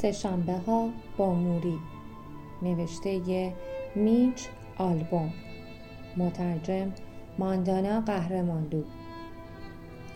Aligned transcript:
سهشنبه 0.00 0.52
ها 0.52 0.90
با 1.16 1.34
موری 1.34 1.78
نوشته 2.62 3.52
میچ 3.94 4.48
آلبوم 4.78 5.32
مترجم 6.16 6.92
ماندانا 7.38 8.00
قهرماندو 8.00 8.84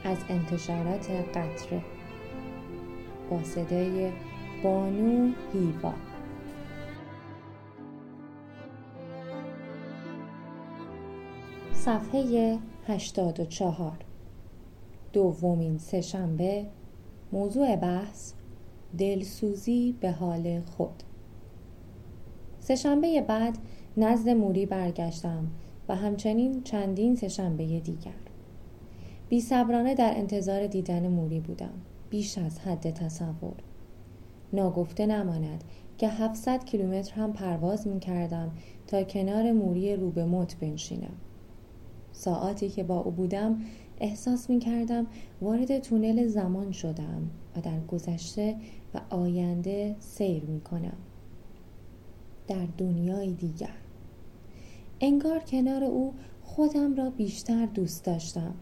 از 0.05 0.19
انتشارات 0.29 1.11
قطره 1.11 1.83
با 3.31 3.43
صدای 3.43 4.13
بانو 4.63 5.33
هیوا. 5.53 5.93
صفحه 11.73 12.59
84 12.89 13.93
دومین 15.13 15.79
سهشنبه 15.79 16.67
موضوع 17.33 17.77
بحث 17.77 18.33
دلسوزی 18.99 19.95
به 20.01 20.11
حال 20.11 20.61
خود. 20.61 21.03
سهشنبه 22.61 23.21
بعد 23.21 23.59
نزد 23.97 24.29
موری 24.29 24.67
برگشتم 24.67 25.47
و 25.89 25.97
همچنین 25.97 26.63
چندین 26.63 27.17
سهشنبه 27.17 27.81
دیگر. 27.81 28.13
بی 29.29 29.41
صبرانه 29.41 29.95
در 29.95 30.13
انتظار 30.17 30.67
دیدن 30.67 31.09
موری 31.09 31.41
بودم 31.41 31.75
بیش 32.11 32.39
از 32.39 32.59
حد 32.59 32.91
تصور. 32.91 33.55
ناگفته 34.53 35.07
نماند 35.07 35.65
که 35.99 36.09
700 36.09 36.65
کیلومتر 36.65 37.15
هم 37.15 37.33
پرواز 37.33 37.87
می 37.87 38.01
کردم 38.01 38.51
تا 38.87 39.03
کنار 39.03 39.53
موری 39.53 39.97
رو 39.97 40.11
به 40.11 40.25
موت 40.25 40.57
بنشینم. 40.57 41.15
ساعتی 42.13 42.69
که 42.69 42.85
با 42.85 43.01
او 43.01 43.11
بودم 43.11 43.61
احساس 44.05 44.51
می 44.51 44.59
کردم 44.59 45.07
وارد 45.41 45.79
تونل 45.79 46.27
زمان 46.27 46.73
شدم 46.73 47.31
و 47.57 47.61
در 47.61 47.81
گذشته 47.81 48.57
و 48.95 49.01
آینده 49.11 49.97
سیر 49.99 50.45
می 50.45 50.61
کنم. 50.61 50.97
در 52.49 52.67
دنیای 52.79 53.33
دیگر. 53.33 53.75
انگار 55.01 55.39
کنار 55.39 55.85
او 55.85 56.15
خودم 56.43 56.95
را 56.95 57.11
بیشتر 57.11 57.67
دوست 57.67 58.05
داشتم. 58.05 58.55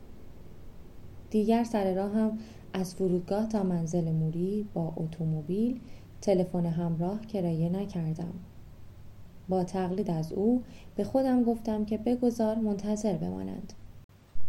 دیگر 1.30 1.64
سر 1.64 1.94
راهم 1.94 2.38
از 2.72 2.94
فرودگاه 2.94 3.48
تا 3.48 3.62
منزل 3.62 4.12
موری 4.12 4.66
با 4.74 4.92
اتومبیل 4.96 5.80
تلفن 6.20 6.66
همراه 6.66 7.26
کرایه 7.26 7.68
نکردم. 7.68 8.34
با 9.48 9.64
تقلید 9.64 10.10
از 10.10 10.32
او 10.32 10.62
به 10.96 11.04
خودم 11.04 11.42
گفتم 11.42 11.84
که 11.84 11.98
بگذار 11.98 12.58
منتظر 12.58 13.16
بمانند. 13.16 13.72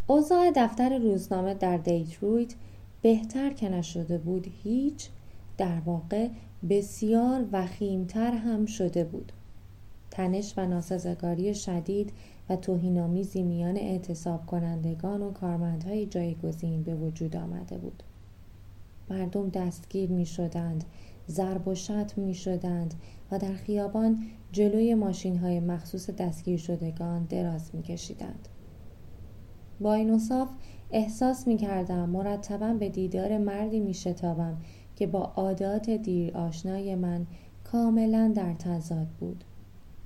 اوضاع 0.07 0.51
دفتر 0.55 0.97
روزنامه 0.97 1.53
در 1.53 1.77
دیترویت 1.77 2.55
بهتر 3.01 3.53
که 3.53 3.69
نشده 3.69 4.17
بود 4.17 4.47
هیچ 4.63 5.09
در 5.57 5.79
واقع 5.85 6.29
بسیار 6.69 7.45
وخیمتر 7.51 8.31
هم 8.31 8.65
شده 8.65 9.03
بود 9.03 9.31
تنش 10.11 10.53
و 10.57 10.65
ناسازگاری 10.67 11.55
شدید 11.55 12.13
و 12.49 12.55
توهینآمیزی 12.55 13.43
میان 13.43 13.77
اعتصاب 13.77 14.45
کنندگان 14.45 15.21
و 15.21 15.31
کارمندهای 15.31 16.05
جایگزین 16.05 16.83
به 16.83 16.95
وجود 16.95 17.35
آمده 17.35 17.77
بود 17.77 18.03
مردم 19.09 19.49
دستگیر 19.49 20.09
می 20.09 20.25
شدند 20.25 20.83
ضرب 21.29 21.67
و 21.67 21.75
شتم 21.75 22.21
می 22.21 22.33
شدند 22.33 22.93
و 23.31 23.39
در 23.39 23.53
خیابان 23.53 24.23
جلوی 24.51 24.95
ماشین 24.95 25.37
های 25.37 25.59
مخصوص 25.59 26.09
دستگیر 26.09 26.59
شدگان 26.59 27.25
دراز 27.25 27.69
می 27.73 27.83
کشیدند. 27.83 28.47
با 29.79 29.93
این 29.93 30.09
اصاف 30.09 30.49
احساس 30.91 31.47
می 31.47 31.57
کردم 31.57 32.09
مرتبا 32.09 32.73
به 32.73 32.89
دیدار 32.89 33.37
مردی 33.37 33.79
می 33.79 33.93
شتابم 33.93 34.57
که 34.95 35.07
با 35.07 35.33
عادات 35.35 35.89
دیر 35.89 36.37
آشنای 36.37 36.95
من 36.95 37.25
کاملا 37.63 38.33
در 38.35 38.53
تضاد 38.53 39.07
بود. 39.19 39.43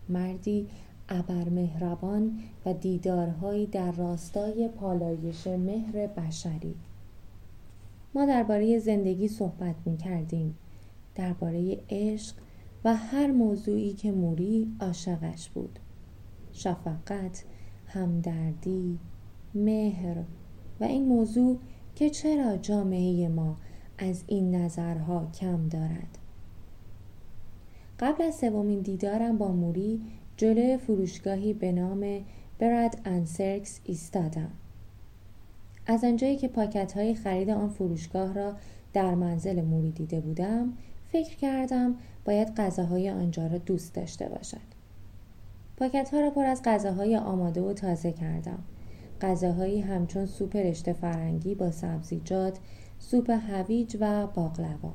مردی 0.10 0.68
ابر 1.10 1.50
مهربان 1.50 2.40
و 2.66 2.74
دیدارهایی 2.74 3.66
در 3.66 3.92
راستای 3.92 4.68
پالایش 4.68 5.48
مهر 5.48 6.08
بشری 6.08 6.76
ما 8.16 8.26
درباره 8.26 8.80
زندگی 8.80 9.28
صحبت 9.28 9.76
می 9.86 9.98
کردیم 9.98 10.58
درباره 11.16 11.78
عشق 11.90 12.36
و 12.86 12.96
هر 12.96 13.32
موضوعی 13.32 13.94
که 13.94 14.12
موری 14.12 14.68
عاشقش 14.80 15.50
بود 15.50 15.80
شفقت 16.52 17.44
همدردی 17.88 19.00
مهر 19.64 20.24
و 20.80 20.84
این 20.84 21.06
موضوع 21.06 21.58
که 21.96 22.10
چرا 22.10 22.58
جامعه 22.58 23.28
ما 23.28 23.58
از 23.98 24.24
این 24.28 24.56
نظرها 24.56 25.28
کم 25.40 25.68
دارد. 25.68 26.18
قبل 28.00 28.24
از 28.24 28.36
سومین 28.36 28.80
دیدارم 28.82 29.38
با 29.38 29.52
موری 29.52 30.02
جلوی 30.38 30.78
فروشگاهی 30.78 31.54
به 31.54 31.72
نام 31.72 32.26
برد 32.60 33.02
انسرکس 33.06 33.80
ایستادم. 33.84 34.52
از 35.88 36.04
آنجایی 36.04 36.36
که 36.36 36.48
پاکت 36.48 36.94
های 36.94 37.16
خرید 37.16 37.50
آن 37.50 37.70
فروشگاه 37.70 38.34
را 38.34 38.54
در 38.94 39.16
منزل 39.16 39.62
موری 39.62 39.92
دیده 39.92 40.20
بودم 40.20 40.74
فکر 41.12 41.36
کردم 41.36 41.96
باید 42.26 42.56
غذاهای 42.56 43.10
آنجا 43.10 43.48
را 43.48 43.58
دوست 43.58 43.94
داشته 43.94 44.30
باشد. 44.30 44.68
پاکت 45.78 46.14
ها 46.14 46.20
را 46.20 46.30
پر 46.30 46.46
از 46.46 46.62
غذاهای 46.66 47.18
آماده 47.18 47.62
و 47.62 47.74
تازه 47.74 48.12
کردم. 48.12 48.60
غذاهایی 49.22 49.82
همچون 49.82 50.26
سوپ 50.26 50.56
رشته 50.56 50.94
فرنگی 50.94 51.56
با 51.56 51.72
سبزیجات 51.72 52.60
سوپ 53.00 53.30
هویج 53.30 53.98
و 54.00 54.28
باقلوا. 54.28 54.94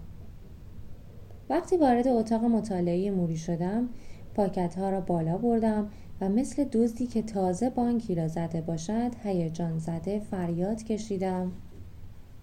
وقتی 1.50 1.77
وارد 1.77 2.09
اتاق 2.09 2.44
مطالعه 2.44 3.10
موری 3.10 3.37
شدم 3.37 3.88
پاکت 4.34 4.78
ها 4.78 4.91
را 4.91 5.00
بالا 5.00 5.38
بردم 5.38 5.91
و 6.21 6.28
مثل 6.28 6.65
دزدی 6.65 7.06
که 7.06 7.22
تازه 7.22 7.71
بانکی 7.71 8.15
را 8.15 8.28
زده 8.28 8.60
باشد 8.60 9.10
هیجان 9.25 9.78
زده 9.78 10.21
فریاد 10.21 10.83
کشیدم. 10.83 11.53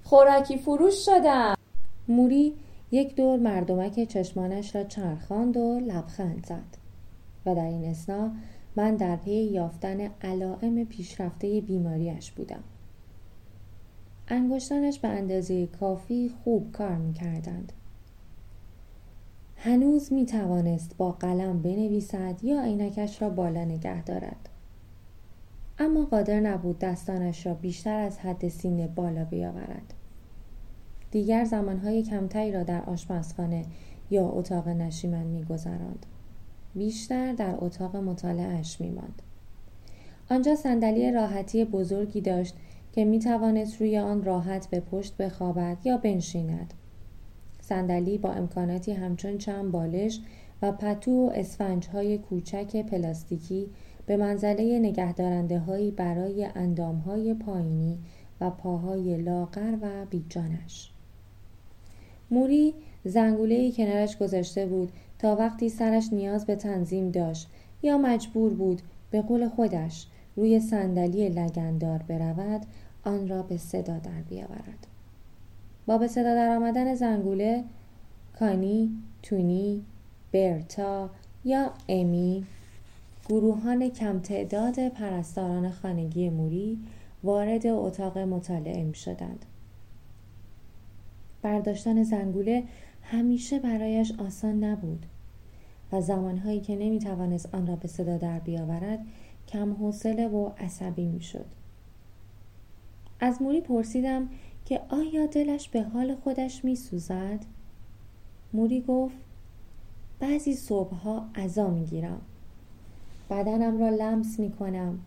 خوراکی 0.04 0.58
فروش 0.58 1.06
شدم! 1.06 1.56
موری 2.08 2.54
یک 2.92 3.16
دور 3.16 3.40
مردمک 3.40 4.04
چشمانش 4.04 4.76
را 4.76 4.84
چرخاند 4.84 5.58
و 5.58 5.80
لبخند 5.80 6.46
زد 6.46 6.78
و 7.46 7.56
در 7.56 7.66
این 7.66 7.86
اسنا 7.86 8.32
من 8.76 8.96
در 8.96 9.16
پی 9.16 9.32
یافتن 9.32 10.10
علائم 10.22 10.84
پیشرفته 10.84 11.62
بیماریش 11.62 12.32
بودم. 12.32 12.64
انگشتانش 14.28 15.00
به 15.00 15.08
اندازه 15.08 15.68
کافی 15.68 16.32
خوب 16.44 16.72
کار 16.72 16.96
می‌کردند. 16.96 17.74
هنوز 19.56 20.14
می 20.14 20.26
توانست 20.26 20.98
با 20.98 21.12
قلم 21.12 21.62
بنویسد 21.62 22.44
یا 22.44 22.62
عینکش 22.64 23.22
را 23.22 23.30
بالا 23.30 23.66
نگه 23.66 24.04
دارد. 24.04 24.50
اما 25.80 26.06
قادر 26.06 26.40
نبود 26.40 26.80
دستانش 26.80 27.46
را 27.46 27.54
بیشتر 27.54 28.00
از 28.00 28.20
حد 28.20 28.48
سینه 28.48 28.88
بالا 28.88 29.26
بیاورد. 29.26 29.94
دیگر 31.12 31.46
زمانهای 31.46 32.04
کمتری 32.04 32.52
را 32.52 32.64
در 32.64 32.82
آشپزخانه 32.82 33.66
یا 34.10 34.30
اتاق 34.30 34.68
نشیمن 34.68 35.24
میگذراند. 35.24 36.06
بیشتر 36.76 37.34
در 37.34 37.56
اتاق 37.58 37.96
مطالعهاش 37.96 38.82
میماند. 38.82 39.22
آنجا 40.30 40.56
صندلی 40.56 41.12
راحتی 41.12 41.66
بزرگی 41.66 42.22
داشت 42.22 42.56
که 42.94 43.06
می 43.06 43.20
توانست 43.20 43.82
روی 43.82 43.98
آن 43.98 44.24
راحت 44.24 44.68
به 44.68 44.80
پشت 44.80 45.18
بخوابد 45.18 45.78
یا 45.84 45.98
بنشیند. 45.98 46.74
صندلی 47.62 48.18
با 48.18 48.32
امکاناتی 48.32 48.92
همچون 48.92 49.38
چند 49.38 49.72
بالش 49.72 50.20
و 50.62 50.72
پتو 50.72 51.12
و 51.12 51.32
اسفنج 51.36 51.88
های 51.88 52.18
کوچک 52.18 52.76
پلاستیکی 52.76 53.68
به 54.06 54.18
منزله 54.18 54.80
نگهدارنده 54.80 55.60
هایی 55.60 55.92
برای 55.92 56.48
اندام 56.56 56.98
های 56.98 57.34
پایینی 57.34 57.98
و 58.42 58.50
پاهای 58.50 59.18
لاغر 59.18 59.78
و 59.82 60.06
بیجانش. 60.10 60.92
موری 62.32 62.74
زنگوله 63.06 63.72
کنارش 63.72 64.18
گذاشته 64.18 64.66
بود 64.66 64.92
تا 65.20 65.36
وقتی 65.36 65.70
سرش 65.70 66.14
نیاز 66.14 66.46
به 66.46 66.56
تنظیم 66.56 67.12
داشت 67.12 67.48
یا 67.84 67.98
مجبور 67.98 68.54
بود 68.54 68.82
به 69.12 69.22
قول 69.22 69.48
خودش 69.50 70.08
روی 70.36 70.60
صندلی 70.60 71.30
لگندار 71.30 72.04
برود 72.08 72.66
آن 73.04 73.28
را 73.28 73.44
به 73.44 73.58
صدا 73.58 73.98
در 73.98 74.22
بیاورد 74.30 74.88
با 75.86 75.98
به 75.98 76.08
صدا 76.08 76.36
در 76.36 76.56
آمدن 76.56 76.96
زنگوله 76.96 77.64
کانی، 78.40 78.92
تونی، 79.24 79.82
برتا 80.32 81.10
یا 81.46 81.72
امی 81.90 82.46
گروهان 83.30 83.90
کم 83.90 84.20
تعداد 84.20 84.88
پرستاران 84.88 85.72
خانگی 85.72 86.30
موری 86.30 86.80
وارد 87.24 87.68
اتاق 87.68 88.18
مطالعه 88.18 88.84
می 88.84 88.96
شدند. 88.96 89.46
برداشتن 91.42 92.04
زنگوله 92.04 92.64
همیشه 93.12 93.60
برایش 93.60 94.12
آسان 94.18 94.64
نبود 94.64 95.06
و 95.92 96.02
زمانهایی 96.02 96.60
که 96.62 96.76
نمی 96.76 97.00
توانست 97.00 97.56
آن 97.56 97.68
را 97.68 97.76
به 97.76 97.88
صدا 97.88 98.18
در 98.18 98.40
بیاورد 98.40 99.00
کم 99.48 99.74
حوصله 99.74 100.28
و 100.28 100.52
عصبی 100.58 101.06
می 101.06 101.22
شد. 101.22 101.46
از 103.20 103.42
موری 103.42 103.62
پرسیدم 103.62 104.30
که 104.66 104.82
آیا 104.90 105.26
دلش 105.26 105.70
به 105.70 105.84
حال 105.84 106.16
خودش 106.16 106.66
می 106.66 106.76
سوزد؟ 106.76 107.40
موری 108.54 108.82
گفت 108.82 109.18
بعضی 110.20 110.54
صبحها 110.54 111.26
عذا 111.36 111.70
می‌گیرم 111.70 112.22
بدنم 113.30 113.80
را 113.80 113.90
لمس 113.90 114.40
می 114.40 114.52
کنم 114.52 115.00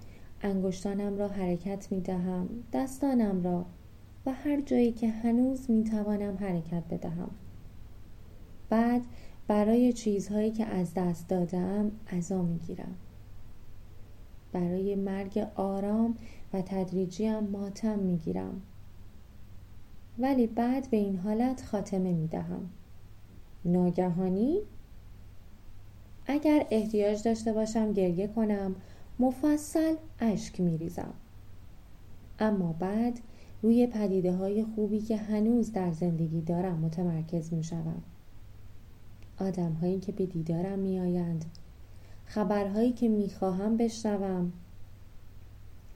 انگشتانم 0.42 1.18
را 1.18 1.28
حرکت 1.28 1.92
می 1.92 2.00
دهم 2.00 2.48
دستانم 2.72 3.42
را 3.42 3.64
و 4.26 4.32
هر 4.32 4.60
جایی 4.60 4.92
که 4.92 5.08
هنوز 5.08 5.70
می 5.70 5.84
توانم 5.84 6.36
حرکت 6.36 6.82
بدهم 6.90 7.30
بعد 8.72 9.02
برای 9.48 9.92
چیزهایی 9.92 10.50
که 10.50 10.66
از 10.66 10.94
دست 10.94 11.28
دادم 11.28 11.92
عذا 12.12 12.42
می 12.42 12.58
گیرم 12.58 12.94
برای 14.52 14.94
مرگ 14.94 15.46
آرام 15.54 16.16
و 16.52 16.62
تدریجیم 16.62 17.38
ماتم 17.38 17.98
می 17.98 18.16
گیرم 18.16 18.62
ولی 20.18 20.46
بعد 20.46 20.90
به 20.90 20.96
این 20.96 21.16
حالت 21.16 21.64
خاتمه 21.64 22.12
می 22.12 22.26
دهم 22.28 22.70
ناگهانی 23.64 24.60
اگر 26.26 26.66
احتیاج 26.70 27.22
داشته 27.22 27.52
باشم 27.52 27.92
گریه 27.92 28.26
کنم 28.26 28.76
مفصل 29.18 29.94
اشک 30.18 30.60
می 30.60 30.78
ریزم. 30.78 31.14
اما 32.38 32.72
بعد 32.72 33.20
روی 33.62 33.86
پدیده 33.86 34.36
های 34.36 34.64
خوبی 34.64 35.00
که 35.00 35.16
هنوز 35.16 35.72
در 35.72 35.92
زندگی 35.92 36.40
دارم 36.40 36.78
متمرکز 36.78 37.52
می 37.52 37.64
شدم. 37.64 38.02
آدم 39.42 39.72
هایی 39.72 40.00
که 40.00 40.12
به 40.12 40.26
دیدارم 40.26 40.78
می 40.78 41.00
آیند. 41.00 41.44
خبرهایی 42.26 42.92
که 42.92 43.08
می 43.08 43.30
خواهم 43.30 43.76
بشنوم 43.76 44.52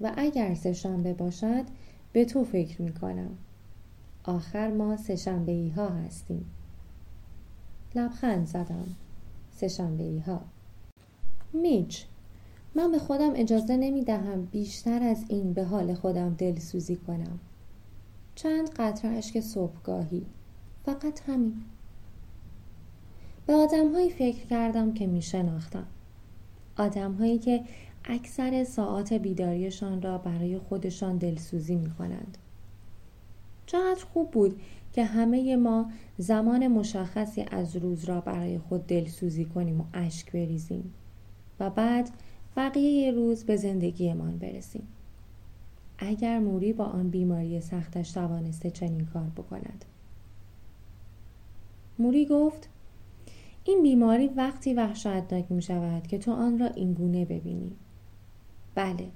و 0.00 0.12
اگر 0.16 0.54
سهشنبه 0.54 1.14
باشد 1.14 1.64
به 2.12 2.24
تو 2.24 2.44
فکر 2.44 2.82
می 2.82 2.92
کنم. 2.92 3.30
آخر 4.24 4.70
ما 4.70 4.96
سهشنبه 4.96 5.52
ای 5.52 5.68
ها 5.68 5.88
هستیم. 5.88 6.44
لبخند 7.94 8.46
زدم. 8.46 8.86
سهشنبه 9.56 10.22
ها 10.26 10.40
میچ 11.52 12.04
من 12.74 12.92
به 12.92 12.98
خودم 12.98 13.32
اجازه 13.34 13.76
نمی 13.76 14.04
دهم 14.04 14.44
بیشتر 14.44 15.02
از 15.02 15.24
این 15.28 15.52
به 15.52 15.64
حال 15.64 15.94
خودم 15.94 16.34
دلسوزی 16.34 16.96
کنم 16.96 17.38
چند 18.34 18.70
قطره 18.70 19.10
اشک 19.10 19.40
صبحگاهی 19.40 20.26
فقط 20.84 21.20
همین 21.28 21.62
به 23.46 23.52
آدم 23.52 23.92
هایی 23.92 24.10
فکر 24.10 24.46
کردم 24.46 24.94
که 24.94 25.06
می 25.06 25.22
شناختم 25.22 25.86
آدم 26.76 27.12
هایی 27.12 27.38
که 27.38 27.64
اکثر 28.04 28.64
ساعات 28.64 29.12
بیداریشان 29.12 30.02
را 30.02 30.18
برای 30.18 30.58
خودشان 30.58 31.16
دلسوزی 31.16 31.76
می 31.76 31.90
کنند 31.90 32.38
چقدر 33.66 34.04
خوب 34.12 34.30
بود 34.30 34.60
که 34.92 35.04
همه 35.04 35.56
ما 35.56 35.90
زمان 36.18 36.68
مشخصی 36.68 37.44
از 37.50 37.76
روز 37.76 38.04
را 38.04 38.20
برای 38.20 38.58
خود 38.58 38.86
دلسوزی 38.86 39.44
کنیم 39.44 39.80
و 39.80 39.84
اشک 39.94 40.32
بریزیم 40.32 40.94
و 41.60 41.70
بعد 41.70 42.10
بقیه 42.56 43.10
روز 43.10 43.44
به 43.44 43.56
زندگیمان 43.56 44.38
برسیم. 44.38 44.88
اگر 45.98 46.38
موری 46.38 46.72
با 46.72 46.84
آن 46.84 47.10
بیماری 47.10 47.60
سختش 47.60 48.12
توانسته 48.12 48.70
چنین 48.70 49.06
کار 49.06 49.30
بکند. 49.36 49.84
موری 51.98 52.26
گفت 52.26 52.68
این 53.68 53.82
بیماری 53.82 54.28
وقتی 54.28 54.74
وحشتناک 54.74 55.44
می 55.52 55.62
شود 55.62 56.06
که 56.06 56.18
تو 56.18 56.32
آن 56.32 56.58
را 56.58 56.66
اینگونه 56.66 57.24
ببینی. 57.24 57.72
بله. 58.74 59.08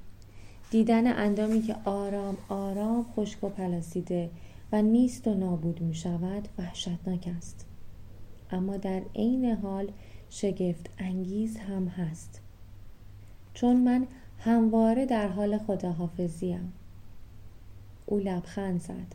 دیدن 0.71 1.07
اندامی 1.07 1.63
که 1.63 1.77
آرام 1.85 2.37
آرام 2.49 3.07
خشک 3.17 3.45
و 3.45 3.49
پلاسیده 3.49 4.31
و 4.73 4.83
نیست 4.83 5.29
و 5.29 5.35
نابود 5.35 5.81
می 5.81 5.95
شود 5.95 6.49
وحشتناک 6.59 7.29
است. 7.37 7.67
اما 8.51 8.77
در 8.77 9.03
عین 9.15 9.45
حال 9.45 9.93
شگفت 10.31 10.91
انگیز 10.99 11.57
هم 11.57 11.89
هست. 11.89 12.41
چون 13.55 13.77
من 13.77 14.07
همواره 14.39 15.07
در 15.07 15.29
حال 15.29 15.59
خداحافظیم. 15.59 16.73
او 18.07 18.19
لبخند 18.19 18.81
زد. 18.81 19.15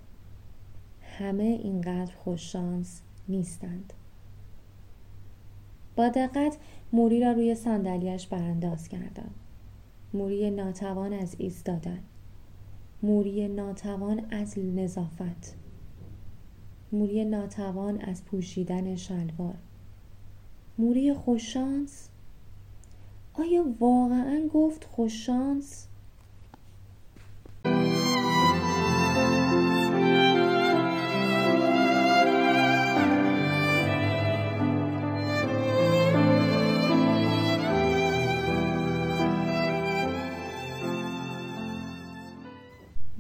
همه 1.18 1.44
اینقدر 1.44 2.12
خوششانس 2.16 3.02
نیستند. 3.30 3.94
با 5.96 6.10
دقت 6.10 6.58
موری 6.94 7.20
را 7.20 7.32
روی 7.32 7.56
صندلیاش 7.56 8.28
برانداز 8.28 8.88
کردم. 8.88 9.32
موری 10.14 10.52
ناتوان 10.52 11.14
از 11.14 11.36
ایستادن. 11.40 12.00
موری 13.04 13.48
ناتوان 13.48 14.26
از 14.32 14.60
نظافت. 14.60 15.56
موری 16.92 17.26
ناتوان 17.26 18.02
از 18.02 18.26
پوشیدن 18.26 18.96
شلوار. 18.96 19.56
موری 20.78 21.14
خوششانس 21.14 22.10
آیا 23.34 23.66
واقعا 23.80 24.48
گفت 24.54 24.84
خوششانس 24.84 25.88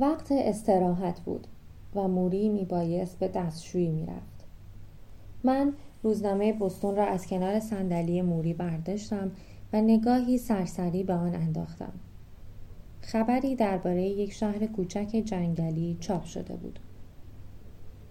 وقت 0.05 0.31
استراحت 0.31 1.19
بود 1.19 1.47
و 1.95 2.07
موری 2.07 2.49
میبایست 2.49 3.19
به 3.19 3.27
دستشویی 3.27 3.91
می‌رفت. 3.91 4.45
من 5.43 5.73
روزنامه 6.03 6.53
بستون 6.53 6.95
را 6.95 7.05
از 7.05 7.27
کنار 7.27 7.59
صندلی 7.59 8.21
موری 8.21 8.53
برداشتم 8.53 9.31
و 9.73 9.81
نگاهی 9.81 10.37
سرسری 10.37 11.03
به 11.03 11.13
آن 11.13 11.35
انداختم. 11.35 11.93
خبری 13.01 13.55
درباره 13.55 14.03
یک 14.03 14.33
شهر 14.33 14.65
کوچک 14.65 15.21
جنگلی 15.25 15.97
چاپ 15.99 16.23
شده 16.23 16.55
بود. 16.55 16.79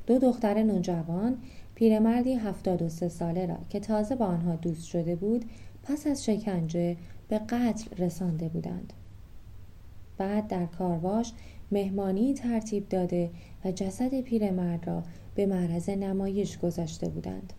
دو 0.07 0.19
دختر 0.19 0.63
نوجوان 0.63 1.37
پیرمردی 1.75 2.35
هفتاد 2.35 2.83
و 2.83 2.89
سه 2.89 3.09
ساله 3.09 3.47
را 3.47 3.59
که 3.69 3.81
تازه 3.81 4.17
با 4.17 4.27
آنها 4.27 4.57
دوست 4.57 4.87
شده 4.87 5.17
بود 5.17 5.45
پس 5.83 6.07
از 6.07 6.25
شکنجه 6.25 6.97
به 7.29 7.39
قتل 7.39 7.97
رسانده 8.05 8.49
بودند. 8.49 8.93
بعد 10.19 10.49
در 10.49 10.67
کارواش 10.67 11.33
مهمانی 11.75 12.35
ترتیب 12.35 12.89
داده 12.89 13.31
و 13.65 13.73
جسد 13.73 14.21
پیرمرد 14.21 14.87
را 14.87 15.03
به 15.35 15.47
معرض 15.47 15.89
نمایش 15.89 16.59
گذاشته 16.59 17.09
بودند. 17.09 17.53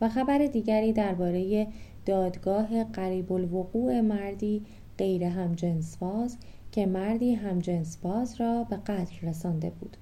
و 0.00 0.08
خبر 0.08 0.38
دیگری 0.38 0.92
درباره 0.92 1.66
دادگاه 2.06 2.84
قریب 2.84 3.32
الوقوع 3.32 4.00
مردی 4.00 4.62
غیر 4.98 5.24
همجنسباز 5.24 6.36
که 6.72 6.86
مردی 6.86 7.34
همجنسباز 7.34 8.40
را 8.40 8.64
به 8.64 8.76
قتل 8.76 9.26
رسانده 9.28 9.70
بود. 9.70 9.96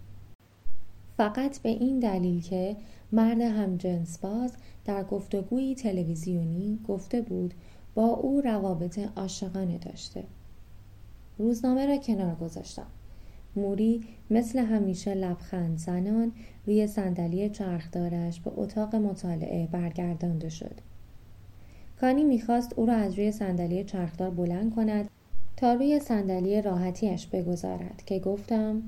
فقط 1.17 1.59
به 1.59 1.69
این 1.69 1.99
دلیل 1.99 2.43
که 2.43 2.77
مرد 3.13 3.41
همجنسباز 3.41 4.53
در 4.85 5.05
گفتگویی 5.05 5.75
تلویزیونی 5.75 6.79
گفته 6.89 7.21
بود 7.23 7.55
با 7.95 8.07
او 8.07 8.41
روابط 8.41 9.01
عاشقانه 9.17 9.79
داشته. 9.79 10.25
روزنامه 11.43 11.87
را 11.87 11.97
کنار 11.97 12.35
گذاشتم. 12.35 12.87
موری 13.57 14.01
مثل 14.31 14.59
همیشه 14.59 15.15
لبخند 15.15 15.79
زنان 15.79 16.33
روی 16.67 16.87
صندلی 16.87 17.51
چرخدارش 17.51 18.41
به 18.41 18.51
اتاق 18.57 18.97
مطالعه 18.97 19.67
برگردانده 19.67 20.49
شد. 20.49 20.75
کانی 22.01 22.25
می‌خواست 22.25 22.73
او 22.77 22.87
را 22.87 22.95
از 22.95 23.15
روی 23.15 23.33
صندلی 23.33 23.85
چرخدار 23.85 24.31
بلند 24.31 24.75
کند 24.75 25.11
تا 25.57 25.75
روی 25.75 26.01
صندلی 26.01 26.63
راحتیش 26.63 27.27
بگذارد 27.27 28.03
که 28.07 28.19
گفتم 28.19 28.83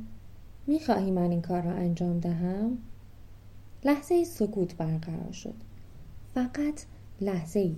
می‌خواهی 0.66 1.10
من 1.10 1.30
این 1.30 1.42
کار 1.42 1.62
را 1.62 1.72
انجام 1.72 2.20
دهم؟ 2.20 2.78
لحظه 3.84 4.24
سکوت 4.24 4.76
برقرار 4.76 5.32
شد. 5.32 5.54
فقط 6.34 6.84
لحظه 7.20 7.60
ای 7.60 7.76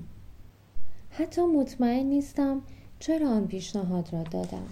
حتی 1.11 1.47
مطمئن 1.47 2.06
نیستم 2.06 2.62
چرا 3.00 3.31
آن 3.31 3.47
پیشنهاد 3.47 4.12
را 4.12 4.23
دادم؟ 4.23 4.69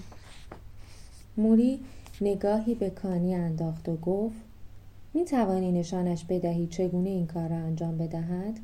موری 1.37 1.81
نگاهی 2.21 2.75
به 2.75 2.91
کانی 2.91 3.35
انداخت 3.35 3.89
و 3.89 3.97
گفت 3.97 4.37
می 5.15 5.25
توانی 5.25 5.73
نشانش 5.73 6.25
بدهی 6.25 6.67
چگونه 6.67 7.11
این 7.11 7.27
کار 7.27 7.49
را 7.49 7.57
انجام 7.57 7.99
بدهد؟ 7.99 8.61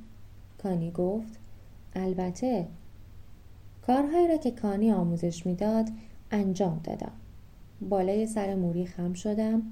کانی 0.62 0.90
گفت 0.90 1.38
البته. 1.95 2.67
کارهایی 3.87 4.29
را 4.29 4.37
که 4.37 4.50
کانی 4.50 4.93
آموزش 4.93 5.47
می‌داد 5.47 5.88
انجام 6.31 6.81
دادم. 6.85 7.12
بالای 7.81 8.26
سر 8.26 8.55
موری 8.55 8.87
خم 8.87 9.12
شدم. 9.12 9.62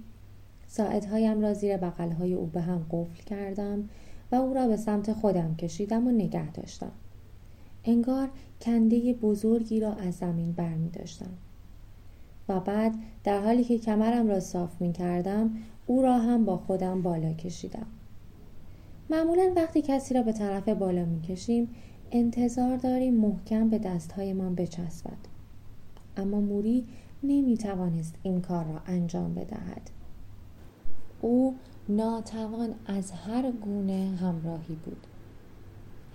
ساعدهایم 0.66 1.40
را 1.40 1.54
زیر 1.54 1.76
بغلهای 1.76 2.34
او 2.34 2.46
به 2.46 2.60
هم 2.60 2.86
قفل 2.90 3.22
کردم 3.22 3.88
و 4.32 4.34
او 4.34 4.54
را 4.54 4.68
به 4.68 4.76
سمت 4.76 5.12
خودم 5.12 5.56
کشیدم 5.56 6.06
و 6.06 6.10
نگه 6.10 6.52
داشتم. 6.52 6.92
انگار 7.84 8.30
کنده 8.60 9.12
بزرگی 9.12 9.80
را 9.80 9.92
از 9.92 10.14
زمین 10.14 10.52
بر 10.52 10.74
می 10.74 10.90
داشتم. 10.90 11.30
و 12.48 12.60
بعد 12.60 12.94
در 13.24 13.40
حالی 13.40 13.64
که 13.64 13.78
کمرم 13.78 14.28
را 14.28 14.40
صاف 14.40 14.80
می 14.80 14.92
کردم 14.92 15.50
او 15.86 16.02
را 16.02 16.18
هم 16.18 16.44
با 16.44 16.56
خودم 16.56 17.02
بالا 17.02 17.32
کشیدم. 17.32 17.86
معمولا 19.10 19.52
وقتی 19.56 19.82
کسی 19.82 20.14
را 20.14 20.22
به 20.22 20.32
طرف 20.32 20.68
بالا 20.68 21.04
می‌کشیم 21.04 21.68
انتظار 22.10 22.76
داریم 22.76 23.14
محکم 23.14 23.68
به 23.68 23.78
دستهایمان 23.78 24.54
بچسبد 24.54 25.18
اما 26.16 26.40
موری 26.40 26.86
نمی‌توانست 27.22 28.14
این 28.22 28.40
کار 28.40 28.64
را 28.64 28.80
انجام 28.86 29.34
بدهد 29.34 29.90
او 31.20 31.56
ناتوان 31.88 32.74
از 32.86 33.10
هر 33.10 33.50
گونه 33.50 34.16
همراهی 34.20 34.74
بود 34.74 35.06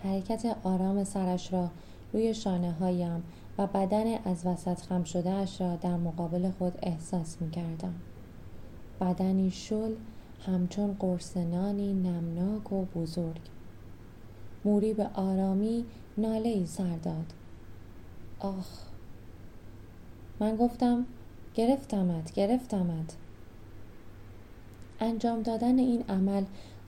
حرکت 0.04 0.58
آرام 0.64 1.04
سرش 1.04 1.54
را 1.54 1.70
روی 2.14 2.34
شانه 2.34 2.72
هایم 2.72 3.24
و 3.58 3.68
بدن 3.68 4.18
از 4.26 4.46
وسط 4.46 4.82
خم 4.82 5.04
شده 5.04 5.30
اش 5.30 5.62
را 5.62 5.76
در 5.76 5.98
مقابل 5.98 6.52
خود 6.52 6.74
احساس 6.82 7.42
می 7.42 7.52
کردم. 7.52 7.94
بدنی 9.02 9.52
شل 9.52 9.96
همچون 10.46 10.96
قرصنانی 11.00 11.94
نمناک 11.94 12.74
و 12.74 12.86
بزرگ. 12.86 13.42
موری 14.66 14.94
به 14.94 15.10
آرامی 15.14 15.86
ناله 16.18 16.50
ای 16.50 16.66
سر 16.66 16.98
داد. 17.04 17.34
آخ 18.40 18.68
من 20.40 20.56
گفتم 20.56 21.06
گرفتمت 21.54 22.34
گرفتمت. 22.34 23.16
انجام 25.00 25.42
دادن 25.42 25.80
این 25.80 26.04
عمل 26.10 26.44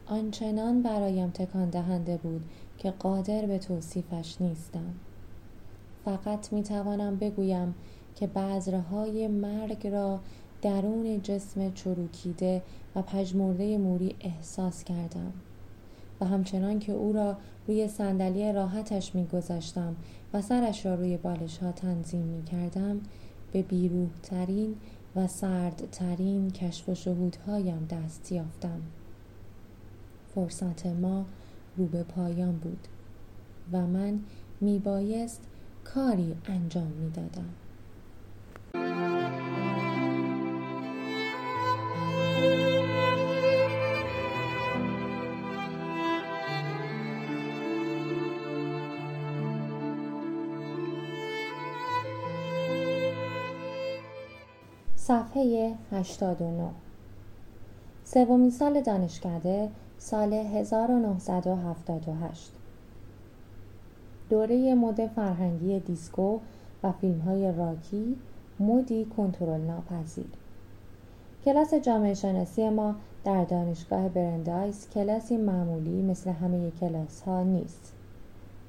آنچنان 0.05 0.81
برایم 0.81 1.29
تکان 1.29 1.69
دهنده 1.69 2.17
بود 2.17 2.45
که 2.86 2.92
قادر 2.92 3.46
به 3.46 3.60
توصیفش 3.60 4.36
نیستم. 4.39 4.94
فقط 6.06 6.54
می 6.54 6.63
توانم 6.63 7.15
بگویم 7.15 7.75
که 8.15 8.27
بذرهای 8.27 9.27
مرگ 9.27 9.88
را 9.88 10.20
درون 10.62 11.22
جسم 11.22 11.74
چروکیده 11.74 12.62
و 12.96 13.01
پژمرده 13.01 13.77
موری 13.77 14.15
احساس 14.22 14.84
کردم 14.84 15.34
و 16.22 16.25
همچنان 16.25 16.80
که 16.80 16.92
او 16.92 17.13
را 17.13 17.38
روی 17.68 17.88
صندلی 17.88 18.54
راحتش 18.54 19.15
میگذاشتم 19.15 19.96
و 20.34 20.42
سرش 20.42 20.86
را 20.86 20.96
روی 20.96 21.18
بالش 21.18 21.58
ها 21.58 21.72
تنظیم 21.72 22.22
می 22.22 22.44
کردم 22.44 23.01
به 23.51 23.62
بیروح 23.62 24.10
ترین 24.24 24.75
و 25.15 25.27
سردترین 25.27 26.51
کشف 26.51 26.89
و 26.89 26.96
شهودهایم 26.96 27.88
دست 27.92 28.32
یافتم. 28.32 28.82
فرصت 30.36 30.86
ما 30.86 31.25
رو 31.77 31.86
به 31.86 32.03
پایان 32.03 32.58
بود 32.58 32.88
و 33.72 33.88
من 33.88 34.20
می 34.62 34.79
بایست 34.79 35.41
کاری 35.84 36.36
انجام 36.48 36.88
می 36.88 37.10
دادم. 37.10 37.50
صفحه 54.96 55.74
89 55.91 56.70
سومین 58.03 58.50
سال 58.50 58.82
دانشکده 58.82 59.70
سال 59.97 60.33
1978 60.33 62.51
دوره 64.29 64.75
مد 64.75 65.07
فرهنگی 65.07 65.79
دیسکو 65.79 66.39
و 66.83 66.91
فیلم 66.91 67.19
های 67.19 67.51
راکی 67.51 68.15
مودی 68.59 69.05
کنترل 69.05 69.61
ناپذیر. 69.61 70.25
کلاس 71.45 71.73
جامعه 71.73 72.13
شناسی 72.13 72.69
ما 72.69 72.95
در 73.23 73.43
دانشگاه 73.43 74.09
برندایس 74.09 74.89
کلاسی 74.89 75.37
معمولی 75.37 76.01
مثل 76.01 76.29
همه 76.29 76.71
کلاس 76.71 77.21
ها 77.21 77.43
نیست. 77.43 77.93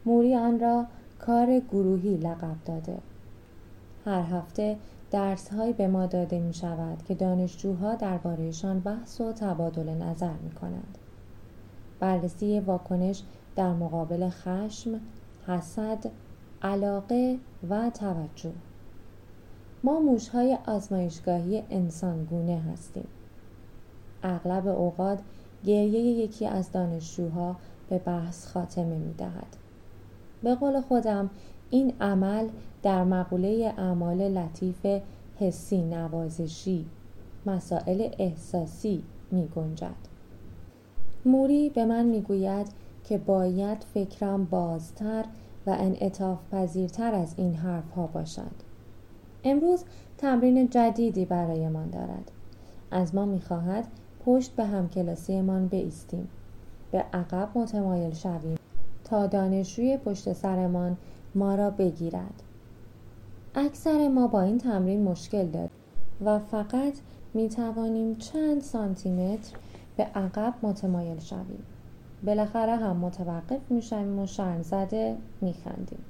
موری 0.06 0.37
آن 0.37 0.61
را 0.61 0.87
کار 1.18 1.61
گروهی 1.61 2.16
لقب 2.16 2.56
داده. 2.64 2.99
هر 4.04 4.23
هفته 4.23 4.76
درس 5.11 5.49
های 5.49 5.73
به 5.73 5.88
ما 5.88 6.06
داده 6.06 6.38
می 6.38 6.54
شود 6.54 7.02
که 7.02 7.14
دانشجوها 7.14 7.95
دربارهشان 7.95 8.80
بحث 8.80 9.21
و 9.21 9.33
تبادل 9.33 9.88
نظر 9.88 10.35
می 10.45 10.50
کنند. 10.50 10.99
بررسی 12.00 12.61
واکنش 12.61 13.23
در 13.57 13.73
مقابل 13.73 14.29
خشم، 14.29 15.00
حسد، 15.47 16.11
علاقه 16.62 17.38
و 17.71 17.91
توجه 17.91 18.53
ما 19.85 20.00
موشهای 20.00 20.59
آزمایشگاهی 20.67 21.62
انسانگونه 21.71 22.62
هستیم. 22.73 23.07
اغلب 24.23 24.69
اوقات 24.69 25.19
گریه 25.65 26.00
یکی 26.00 26.47
از 26.47 26.73
دانشجوها 26.73 27.57
به 27.88 27.99
بحث 27.99 28.47
خاتمه 28.47 28.99
می 28.99 29.15
دهد. 29.15 29.57
به 30.43 30.55
قول 30.55 30.81
خودم 30.81 31.31
این 31.71 31.93
عمل 32.00 32.49
در 32.83 33.05
مقوله 33.05 33.75
اعمال 33.79 34.38
لطیف 34.38 34.87
حسی 35.38 35.83
نوازشی 35.83 36.87
مسائل 37.47 38.09
احساسی 38.19 39.03
می 39.31 39.49
گنجد. 39.49 40.16
موری 41.26 41.71
به 41.71 41.85
من 41.85 42.06
می 42.06 42.21
گوید 42.21 42.66
که 43.04 43.18
باید 43.18 43.85
فکرم 43.95 44.45
بازتر 44.45 45.25
و 45.66 45.71
انعطاف 45.71 46.38
پذیرتر 46.52 47.14
از 47.14 47.35
این 47.37 47.54
حرف 47.54 47.90
ها 47.90 48.06
باشد. 48.06 48.66
امروز 49.45 49.85
تمرین 50.18 50.71
جدیدی 50.71 51.25
برایمان 51.25 51.90
دارد. 51.90 52.30
از 52.90 53.14
ما 53.14 53.25
می 53.25 53.40
خواهد 53.40 53.87
پشت 54.25 54.56
به 54.56 54.64
همکلاسیمان 54.64 55.68
بایستیم. 55.68 56.28
به 56.90 57.04
عقب 57.12 57.49
متمایل 57.54 58.14
شویم 58.14 58.59
تا 59.04 59.26
دانشجوی 59.26 59.97
پشت 59.97 60.33
سرمان 60.33 60.97
ما 61.35 61.54
را 61.54 61.71
بگیرد 61.71 62.42
اکثر 63.54 64.09
ما 64.09 64.26
با 64.26 64.42
این 64.42 64.59
تمرین 64.59 65.02
مشکل 65.02 65.47
داریم 65.47 65.71
و 66.25 66.38
فقط 66.38 66.95
می 67.35 67.49
توانیم 67.49 68.14
چند 68.14 68.62
سانتیمتر 68.62 69.56
به 69.97 70.05
عقب 70.05 70.55
متمایل 70.62 71.19
شویم 71.19 71.62
بالاخره 72.26 72.76
هم 72.76 72.97
متوقف 72.97 73.71
می 73.71 73.83
شویم 73.83 74.19
و 74.19 74.26
شرم 74.26 74.62
زده 74.62 75.17
می 75.41 75.53
خندیم. 75.53 76.05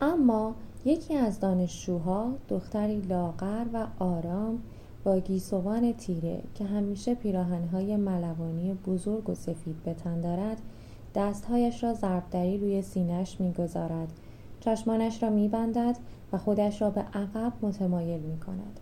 اما 0.00 0.54
یکی 0.84 1.14
از 1.14 1.40
دانشجوها 1.40 2.32
دختری 2.48 3.00
لاغر 3.00 3.64
و 3.72 3.86
آرام 3.98 4.62
با 5.04 5.18
گیسوان 5.18 5.92
تیره 5.92 6.42
که 6.54 6.64
همیشه 6.64 7.14
پیراهنهای 7.14 7.96
ملوانی 7.96 8.74
بزرگ 8.74 9.30
و 9.30 9.34
سفید 9.34 9.82
به 9.84 9.94
تن 9.94 10.20
دارد 10.20 10.62
دستهایش 11.14 11.84
را 11.84 11.94
ضربدری 11.94 12.58
روی 12.58 12.82
سینهش 12.82 13.40
می‌گذارد 13.40 14.12
چشمانش 14.60 15.22
را 15.22 15.30
میبندد 15.30 15.96
و 16.32 16.38
خودش 16.38 16.82
را 16.82 16.90
به 16.90 17.00
عقب 17.00 17.52
متمایل 17.62 18.20
می 18.20 18.38
کند. 18.38 18.80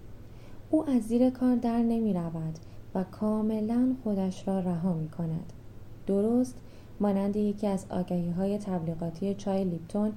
او 0.71 0.91
از 0.91 1.03
زیر 1.03 1.31
کار 1.31 1.57
در 1.57 1.79
نمی 1.79 2.13
رود 2.13 2.59
و 2.95 3.05
کاملا 3.05 3.95
خودش 4.05 4.49
را 4.49 4.61
رها 4.61 4.93
می 4.93 5.09
کند. 5.09 5.53
درست 6.07 6.59
مانند 7.01 7.37
یکی 7.37 7.67
از 7.67 7.87
آگهی 7.91 8.31
های 8.31 8.59
تبلیغاتی 8.59 9.35
چای 9.35 9.65
لیپتون 9.65 10.13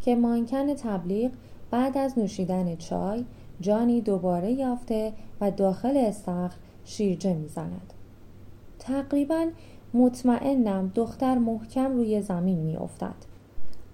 که 0.00 0.16
مانکن 0.16 0.74
تبلیغ 0.74 1.30
بعد 1.70 1.98
از 1.98 2.18
نوشیدن 2.18 2.76
چای 2.76 3.24
جانی 3.60 4.00
دوباره 4.00 4.52
یافته 4.52 5.12
و 5.40 5.50
داخل 5.50 5.96
استخر 5.96 6.56
شیرجه 6.84 7.34
می‌زند 7.34 7.92
تقریبا 8.78 9.46
مطمئنم 9.94 10.92
دختر 10.94 11.38
محکم 11.38 11.96
روی 11.96 12.22
زمین 12.22 12.58
میافتد 12.58 13.14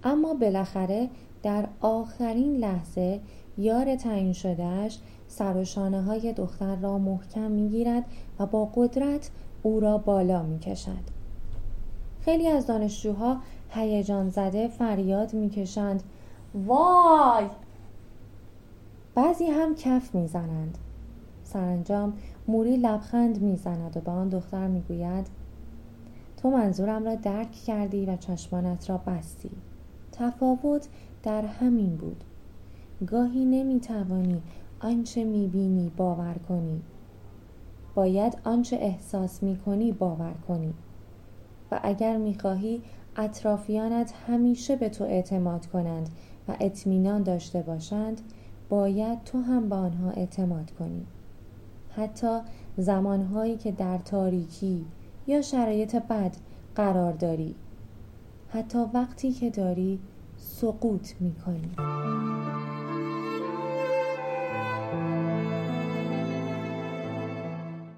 اما 0.04 0.34
بالاخره 0.34 1.10
در 1.42 1.68
آخرین 1.80 2.56
لحظه 2.56 3.20
یار 3.58 3.96
تعیین 3.96 4.32
شدهش 4.32 4.98
سر 5.28 5.56
و 5.56 5.64
شانه 5.64 6.02
های 6.02 6.32
دختر 6.32 6.76
را 6.76 6.98
محکم 6.98 7.50
می‌گیرد 7.50 8.04
و 8.38 8.46
با 8.46 8.64
قدرت 8.74 9.30
او 9.62 9.80
را 9.80 9.98
بالا 9.98 10.42
می 10.42 10.58
کشد. 10.58 11.14
خیلی 12.20 12.48
از 12.48 12.66
دانشجوها 12.66 13.36
هیجان 13.68 14.30
زده 14.30 14.68
فریاد 14.68 15.34
می‌کشند. 15.34 16.02
وای! 16.66 17.46
بعضی 19.14 19.46
هم 19.46 19.74
کف 19.74 20.14
می‌زنند. 20.14 20.78
سرانجام 21.44 22.12
موری 22.48 22.76
لبخند 22.76 23.42
می‌زند 23.42 23.96
و 23.96 24.00
به 24.00 24.10
آن 24.10 24.28
دختر 24.28 24.66
می‌گوید 24.66 25.26
تو 26.36 26.50
منظورم 26.50 27.04
را 27.04 27.14
درک 27.14 27.52
کردی 27.52 28.06
و 28.06 28.16
چشمانت 28.16 28.90
را 28.90 28.98
بستی. 28.98 29.50
تفاوت 30.12 30.88
در 31.22 31.42
همین 31.42 31.96
بود. 31.96 32.24
گاهی 33.06 33.44
نمی‌توانی 33.44 34.42
آنچه 34.80 35.24
می‌بینی 35.24 35.92
باور 35.96 36.34
کنی. 36.48 36.82
باید 37.94 38.38
آنچه 38.44 38.76
احساس 38.76 39.42
می‌کنی 39.42 39.92
باور 39.92 40.34
کنی. 40.48 40.74
و 41.70 41.80
اگر 41.82 42.16
می‌خواهی 42.16 42.82
اطرافیانت 43.16 44.14
همیشه 44.26 44.76
به 44.76 44.88
تو 44.88 45.04
اعتماد 45.04 45.66
کنند 45.66 46.08
و 46.48 46.56
اطمینان 46.60 47.22
داشته 47.22 47.62
باشند 47.62 48.20
باید 48.68 49.24
تو 49.24 49.40
هم 49.40 49.68
به 49.68 49.74
آنها 49.74 50.10
اعتماد 50.10 50.70
کنی. 50.70 51.06
حتی 51.90 52.38
زمانهایی 52.76 53.56
که 53.56 53.72
در 53.72 53.98
تاریکی 53.98 54.84
یا 55.26 55.42
شرایط 55.42 55.96
بد 55.96 56.36
قرار 56.74 57.12
داری. 57.12 57.54
حتی 58.48 58.78
وقتی 58.94 59.32
که 59.32 59.50
داری 59.50 59.98
سقوط 60.36 61.12
می 61.20 61.34
کنی 61.34 61.70